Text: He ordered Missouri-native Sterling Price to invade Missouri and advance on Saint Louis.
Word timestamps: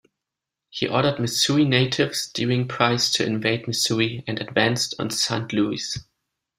He 0.71 0.87
ordered 0.87 1.19
Missouri-native 1.19 2.15
Sterling 2.15 2.67
Price 2.67 3.11
to 3.11 3.23
invade 3.23 3.67
Missouri 3.67 4.23
and 4.25 4.39
advance 4.41 4.95
on 4.97 5.11
Saint 5.11 5.53
Louis. 5.53 5.95